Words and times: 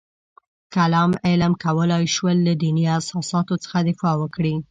کلام 0.75 1.11
علم 1.29 1.53
کولای 1.63 2.05
شول 2.15 2.37
له 2.47 2.53
دیني 2.61 2.85
اساساتو 2.99 3.55
څخه 3.63 3.77
دفاع 3.89 4.15
وکړي. 4.17 4.55